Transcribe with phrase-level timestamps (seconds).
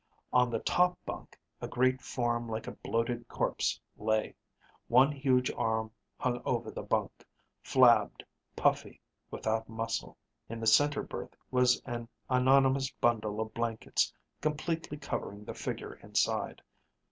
[0.33, 4.33] On the top bunk a great form like a bloated corpse lay.
[4.87, 7.23] One huge arm hung over the bunk,
[7.61, 8.23] flabbed,
[8.55, 10.15] puffy, without muscle._
[10.51, 14.11] _In the center berth was an anonymous bundle of blankets
[14.41, 16.63] completely covering the figure inside.